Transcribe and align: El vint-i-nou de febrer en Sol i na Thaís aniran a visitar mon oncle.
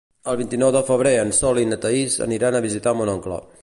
El 0.31 0.37
vint-i-nou 0.37 0.71
de 0.75 0.81
febrer 0.87 1.11
en 1.25 1.35
Sol 1.41 1.61
i 1.65 1.69
na 1.75 1.81
Thaís 1.87 2.19
aniran 2.31 2.59
a 2.63 2.67
visitar 2.71 2.99
mon 3.01 3.19
oncle. 3.19 3.45